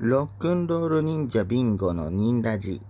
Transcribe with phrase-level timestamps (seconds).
[0.00, 2.82] ロックンロール忍者ビンゴの忍ラジ。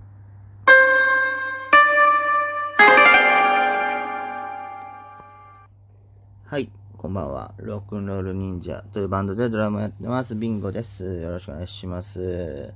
[6.46, 7.52] はい、こんばんは。
[7.58, 10.34] ロックンロール忍者というバンドでドラムやってます。
[10.34, 11.04] ビンゴです。
[11.20, 12.72] よろしくお願いします。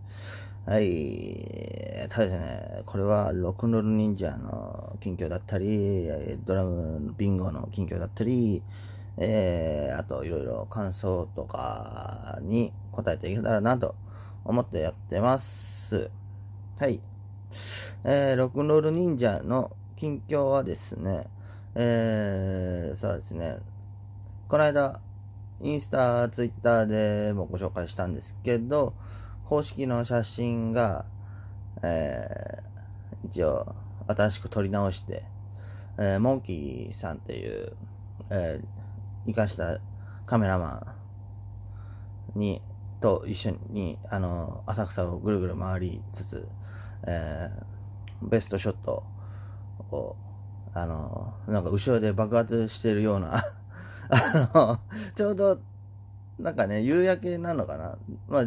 [0.67, 2.07] はい。
[2.11, 6.07] ただですね、これはロックンロール忍者の近況だったり、
[6.45, 8.63] ドラムビンゴの近況だったり、
[9.17, 13.95] えー、あといろいろ感想とかに答えていけたらなと
[14.45, 16.11] 思ってやってます。
[16.79, 17.00] はい。
[18.04, 21.26] えー、ロックンロール忍者の近況はですね、
[21.75, 23.58] えー、そうですね、
[24.49, 25.00] この間、
[25.61, 28.94] インスタ、ツイッターでもご紹介したんですけど、
[29.44, 31.05] 公式の写真が、
[31.82, 33.75] えー、一応、
[34.06, 35.25] 新しく撮り直して、
[35.98, 37.72] えー、モンキーさんっていう、
[38.30, 38.66] えー、
[39.27, 39.80] 生かした
[40.27, 40.94] カメラマ
[42.36, 42.62] ンに、
[43.00, 46.48] と一緒に、あの、浅草をぐるぐる回りつつ、
[47.06, 49.05] えー、ベストショット
[49.90, 50.16] を、
[50.74, 53.36] あの、なんか後ろで爆発してるような
[54.10, 54.78] あの、
[55.14, 55.58] ちょうど、
[56.38, 57.98] なんかね、夕焼けなのかな。
[58.28, 58.44] まあ、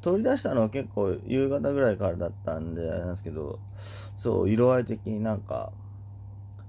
[0.00, 3.60] 取り出したのは結構夕方ぐらいからだったんで、あれなんですけど、
[4.16, 5.72] そう、色合い的になんか、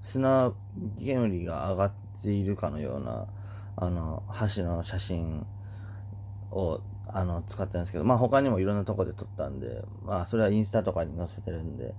[0.02, 0.52] 砂
[1.00, 3.28] 煙が上がっているかのような、
[3.78, 4.23] あの、
[4.56, 5.46] 橋の写真
[6.52, 6.81] を、
[7.14, 11.94] あの、使ってるんですけど、まあ他にもいろんなとこで撮ったんで、まあそれはインスタとかに載せてるんで、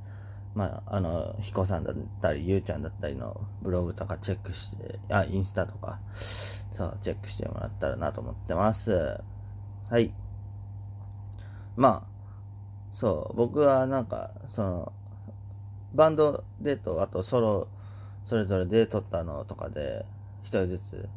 [0.55, 9.19] まあ、あの、ヒコさんだったり、ゆうちゃんだったりのブログとかチェックして、あ、インスタとか、そう、チェックしてもらったらなと思ってます。
[9.89, 10.15] はい。
[11.75, 12.13] まあ、
[12.93, 14.93] そう、僕はなんか、その、
[15.95, 17.69] バンドでと、あとソロ、
[18.25, 20.05] それぞれで撮ったのとかで、
[20.43, 21.09] 一人ずつ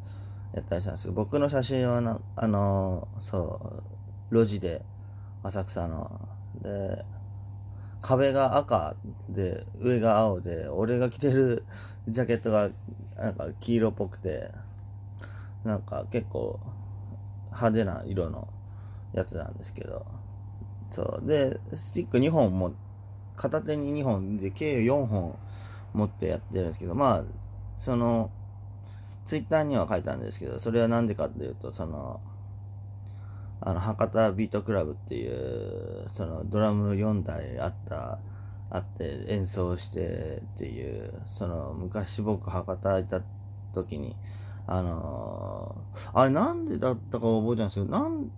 [0.56, 3.82] やったりしたんですけど、僕の写真はな、あの、そ
[4.32, 4.82] う、路地で、
[5.42, 6.28] 浅草の、
[6.62, 7.04] で、
[8.00, 8.96] 壁が赤
[9.28, 11.64] で、上が青で、俺が着てる
[12.08, 12.70] ジャケットが、
[13.16, 14.50] なんか黄色っぽくて、
[15.62, 16.58] なんか結構
[17.46, 18.48] 派手な色の
[19.12, 20.06] やつなんですけど、
[20.90, 21.26] そう。
[21.26, 22.72] で、スティック2本も、
[23.36, 25.36] 片手に2本で、計4本
[25.92, 27.24] 持ってやってるんですけど、まあ、
[27.78, 28.30] その、
[29.26, 32.20] ツイッターには書いたんですけど、それはなんでかっていうと、その、
[33.60, 38.18] あの、博多ビートクラブっていう、そのドラム4台あった、
[38.68, 43.22] あって演奏してっていう、その昔僕博多いた
[43.74, 44.16] 時に、
[44.66, 48.30] あのーあれなんでだったか覚えてないんですけど、なん、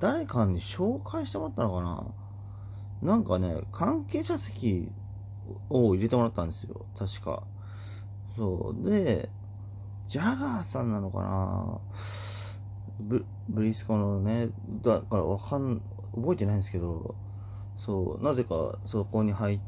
[0.00, 1.82] 誰かに紹介してもらったのか
[3.02, 3.12] な？
[3.12, 4.90] なんかね、関係者席
[5.70, 6.86] を入れてもらったんですよ。
[6.98, 7.42] 確か。
[8.36, 8.90] そう。
[8.90, 9.28] で、
[10.08, 11.80] ジャガーさんなのかな？
[12.98, 14.48] ブブリスコのね、
[14.82, 15.82] だからわかん、
[16.14, 17.14] 覚えてないんですけど、
[17.76, 19.60] そう、なぜかそこに入っ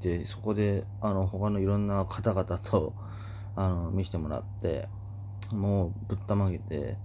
[0.00, 2.94] て、そこで、あの、他のいろんな方々と、
[3.56, 4.88] あの、見せてもらって、
[5.52, 6.96] もうぶったまげて、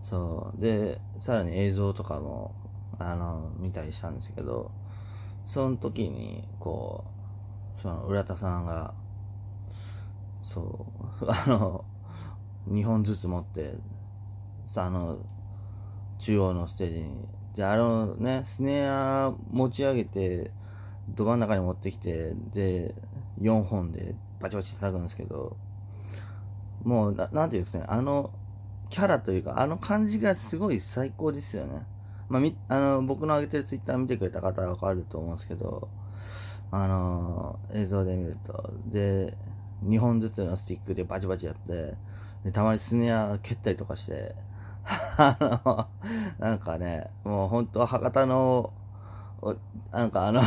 [0.00, 2.54] そう、で、さらに映像とかも、
[3.00, 4.70] あの、見たりしたんですけど、
[5.48, 7.04] その時に、こ
[7.76, 8.94] う、その、浦田さんが、
[10.44, 10.86] そ
[11.20, 11.84] う、 あの、
[12.68, 13.74] 2本ずつ持って、
[14.64, 15.18] さ、あの、
[16.18, 20.50] 中央のステージに、で、あのね、スネア持ち上げて、
[21.08, 22.94] ど真ん中に持ってきて、で、
[23.40, 25.56] 4本でバチバチ叩くんですけど、
[26.82, 28.30] もう、なんていうんですかね、あの、
[28.90, 31.82] キャラというか、あの感じがすごい最高ですよね。
[32.28, 35.88] まあ、み、あの、僕の上げてるツイッター見てくれた方はわかると思うんですけど、
[36.70, 39.36] あの、映像で見ると、で、
[39.84, 41.94] 2本ずつのスティックでバチバチやって、
[42.44, 44.34] で、たまにスネア蹴ったりとかして、
[44.84, 45.88] あの、
[46.38, 48.72] なんかね、もう本当は博多の、
[49.40, 49.56] お
[49.90, 50.40] なんかあの、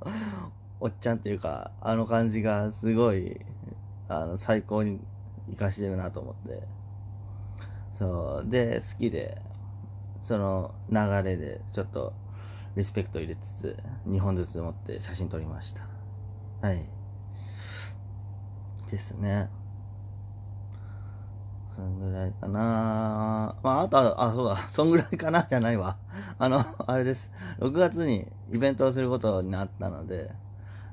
[0.80, 3.40] おっちゃんっていうか、あの感じがすごい、
[4.08, 5.00] あの、最高に
[5.46, 6.62] 活かしてるなと思って。
[7.94, 8.50] そう。
[8.50, 9.40] で、好きで、
[10.22, 12.12] その流れで、ちょっと、
[12.76, 15.86] リスペクト入れつつ、2本ずつ持って写真撮りました。
[16.60, 16.84] はい。
[18.90, 19.48] ですね。
[21.74, 25.96] そんぐらいかなまあ、あとは、あ、そうだ、そんぐらいかなじゃないわ。
[26.38, 27.32] あの、あれです。
[27.58, 30.30] 6月にイベントをすることになったので、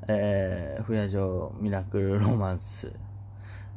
[0.08, 2.92] えー、不夜城ミラクルロマンス。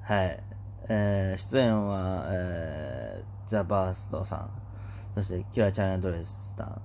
[0.00, 0.42] はい。
[0.88, 4.50] えー、出演は、えー、ザ・バーストさん。
[5.14, 6.80] そして、キラチャイナドレスさん。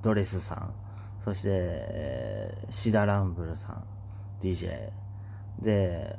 [0.00, 0.72] ドレスさん。
[1.22, 3.84] そして、えー、シダ・ランブルさん。
[4.40, 4.90] DJ。
[5.60, 6.16] で、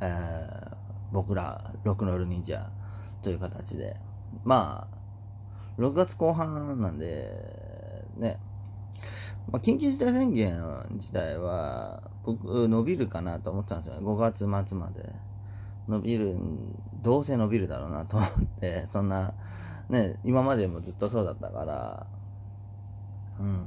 [0.00, 0.83] えー
[1.14, 2.68] 僕ら、ロックノール忍者
[3.22, 3.96] という形で、
[4.42, 4.88] ま
[5.78, 8.40] あ、6月後半なんで、ね、
[9.50, 10.60] まあ、緊急事態宣言
[10.94, 14.00] 自体は、僕、伸びるかなと思ったんですよね。
[14.00, 14.38] 5月
[14.68, 15.08] 末まで。
[15.86, 16.36] 伸びる、
[17.02, 19.34] どうせ伸びるだろうなと思って、 そんな、
[19.88, 22.06] ね、今までもずっとそうだったから、
[23.38, 23.66] うん。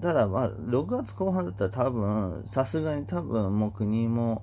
[0.00, 4.42] ただまあ、6月後半だったら多分、さすがに多分もう国も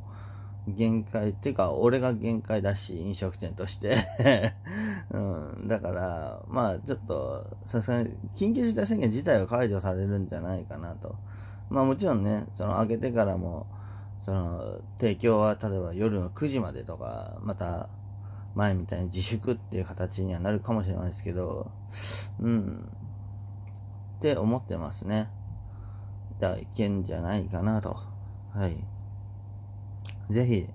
[0.67, 3.97] 限界っていうか、俺が限界だし、飲食店として
[5.11, 5.67] うん。
[5.67, 11.15] だから、まあちょっと、さすがに緊急事態宣言自体は解除されるんじゃないかなと。
[11.69, 13.65] まあもちろんね、その開けてからも、
[14.19, 17.89] その提供は例えば夜の9時までとか、また
[18.53, 21.71] 前みたいに自粛っていう形にはなるかもしれないですけど、
[22.39, 22.91] うん。
[24.17, 25.29] って思ってますね。
[26.39, 27.97] だいけんじゃないかなと。
[28.53, 28.83] はい。
[30.31, 30.67] ぜひ、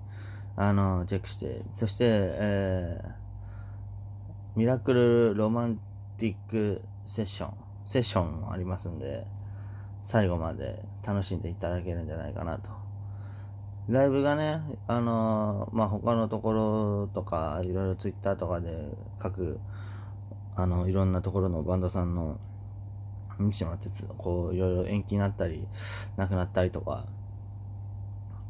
[0.55, 5.79] あの、チェックして、そして、えー、ミラクルロマン
[6.17, 7.53] ティックセッション、
[7.85, 9.25] セッションもありますんで、
[10.03, 12.69] 最後まで楽しんでいただけるんじゃないかなと。
[13.87, 19.59] ライブがね、あのまあ、他のところとか、いろいろツイッターとかで各、
[20.55, 22.39] あの、いろんなところのバンドさんの
[23.39, 25.67] 見せてもらって、こう、いろいろ延期になったり、
[26.17, 27.05] なくなったりとか、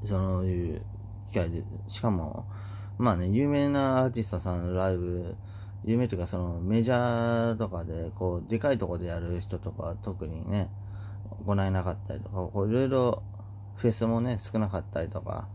[0.03, 0.81] そういう
[1.29, 2.45] 機会で、しかも、
[2.97, 5.35] まあね、有名なアーティストさんのライブ、
[5.85, 10.69] 有名というかそのメジャーとかで、こう、でかいとこでやる人とか特にね、
[11.45, 13.23] 行えなかったりとか、こういろいろ
[13.75, 15.47] フェスもね、少なかったりとか、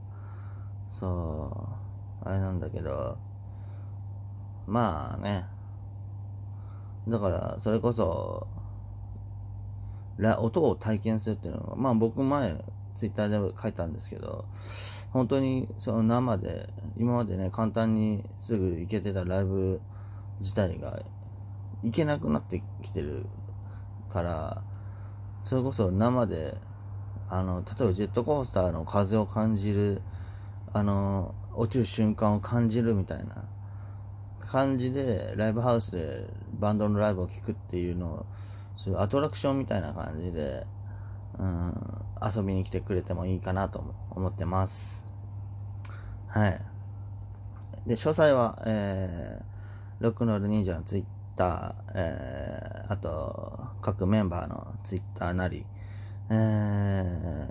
[0.91, 1.69] そ
[2.25, 3.19] う、あれなんだけど、
[4.67, 5.47] まあね、
[7.09, 8.47] だから、それこそ、
[10.39, 14.44] 音を体験するっていうのが、まあ僕前、ツイッターで書いたんですけど、
[15.12, 19.81] 本当にその生で、今までね、簡単にすぐ行けてたライブ
[20.41, 21.03] 自体が
[21.83, 23.27] 行けなくなってきてる
[24.11, 24.62] から、
[25.44, 26.56] それこそ生で、
[27.29, 30.03] あの、例えばジェットコースターの風を感じる、
[30.73, 33.44] あの、落ちる瞬間を感じるみたいな
[34.41, 36.27] 感じで、ライブハウスで
[36.59, 38.27] バンドのライブを聴くっていうのを、
[38.77, 40.67] そういうアトラクションみたいな感じで、
[41.39, 45.05] うん、遊びに来てくれてもいいかなと思ってます。
[46.29, 46.61] はい。
[47.87, 51.05] で、詳細は、えー、ロックノール忍者のツイッ
[51.37, 55.67] ター、えー、あと、各メンバーのツイッターなり、
[56.31, 56.35] え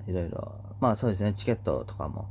[0.08, 2.28] ー、いろいろ、まあそうですね、チケットとかも、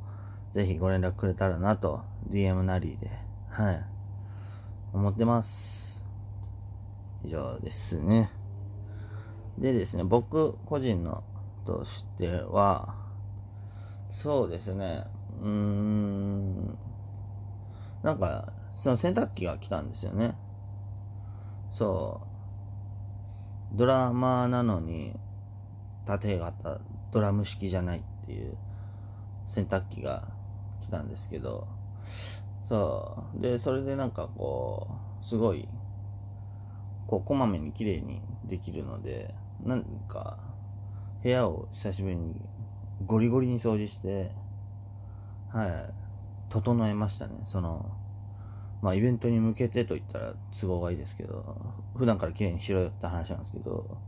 [0.55, 3.11] ぜひご連絡くれたらなと、DM なりで、
[3.51, 3.85] はい、
[4.93, 6.05] 思ってます。
[7.25, 8.31] 以上ですね。
[9.59, 11.23] でですね、僕個人の
[11.65, 12.95] としては、
[14.11, 15.05] そうですね、
[15.41, 16.79] うーん、
[18.03, 20.35] なんか、その洗濯機が来たんですよね。
[21.71, 22.21] そ
[23.75, 23.77] う。
[23.77, 25.15] ドラマなのに、
[26.07, 26.81] 縦型
[27.13, 28.57] ドラム式じゃないっていう
[29.49, 30.29] 洗濯機が
[30.81, 31.69] 来たんですけど、
[32.65, 33.41] そう。
[33.41, 34.89] で、それでなんかこ
[35.23, 35.69] う、すごい、
[37.07, 40.39] こう、こまめに綺麗にできるので、なんか、
[41.23, 42.35] 部屋を久しぶりに
[43.07, 44.33] ゴリゴリに掃除して、
[45.53, 45.93] はい、
[46.51, 47.41] 整えましたね。
[47.45, 47.91] その、
[48.83, 51.57] まあイベントに向けてと言ったら都合がいいですけど、
[51.97, 53.99] 普段から綺麗にしろよって話なんですけど、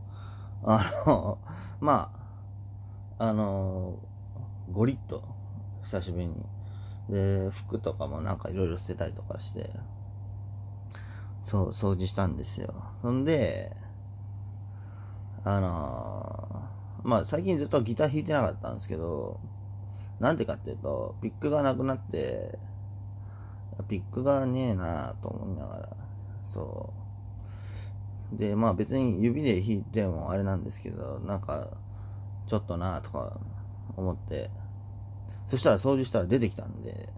[0.63, 1.37] あの、
[1.81, 2.11] ま
[3.19, 3.97] あ、あの、
[4.71, 5.23] ゴリッと
[5.83, 6.45] 久しぶりに。
[7.09, 9.69] で、服とかもなんかいろいろ捨てたりとかして、
[11.41, 12.73] そう、掃除したんですよ。
[13.01, 13.75] ほんで、
[15.43, 16.72] あの
[17.03, 19.39] まあ最近ずっとギター弾いてなかったんですけど、
[20.19, 22.57] なんでかっていうと、ピックがなくなって、
[23.89, 25.89] ピックがねえなと思いながら、
[26.43, 26.93] そ
[28.33, 28.37] う。
[28.37, 31.67] で、まあ別に指で弾いてもあれなんですけど、なんか、
[32.47, 33.39] ちょっとなとか
[33.95, 34.49] 思って、
[35.47, 37.09] そしたら掃除したら出てきたんで、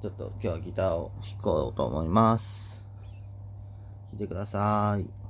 [0.00, 2.82] ちょっと今日はギターを弾こうと思います。
[4.12, 5.21] 弾いてください。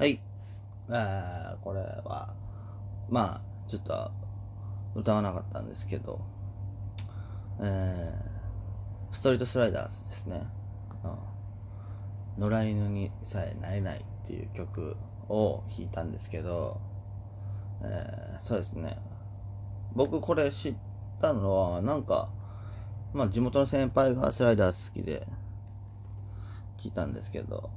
[0.00, 0.18] はい。
[0.88, 2.34] あーこれは、
[3.10, 4.10] まあ、ちょっと、
[4.94, 6.22] 歌わなかったんですけど、
[7.60, 10.42] えー、ストリートスライダースですね。
[12.38, 14.96] うん、野良犬にさえなれないっていう曲
[15.28, 16.80] を弾いたんですけど、
[17.82, 18.96] えー、そうですね。
[19.92, 20.74] 僕これ知っ
[21.20, 22.30] たのは、なんか、
[23.12, 25.26] まあ地元の先輩がスライダース好きで
[26.78, 27.68] 聞いたんですけど、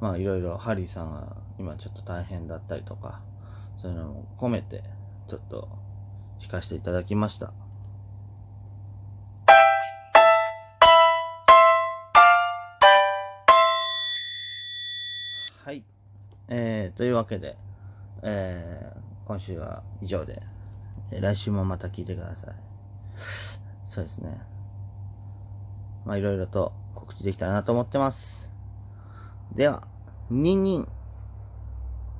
[0.00, 3.22] まあいろいろハリーさんが今ちょっと大変だったりとか、
[3.80, 4.82] そういうのも込めて、
[5.28, 5.68] ちょっと
[6.40, 7.52] 弾かせていただきました。
[15.64, 15.84] はい。
[16.48, 17.56] えー、というわけで、
[18.22, 20.42] えー、今週は以上で、
[21.10, 22.54] えー来週もまた聞いてください。
[23.86, 24.40] そうですね。
[26.04, 28.53] まあいろいろと告知できたらなと思ってます。
[29.54, 29.86] では、
[30.30, 30.93] ニンニン。